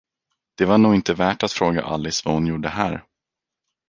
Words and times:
Det 0.57 0.65
var 0.65 0.77
nog 0.77 0.95
inte 0.95 1.13
värt 1.13 1.43
att 1.43 1.51
fråga 1.51 1.83
Alice 1.85 2.21
vad 2.25 2.33
hon 2.33 2.47
gjorde 2.47 2.69
här. 2.69 3.03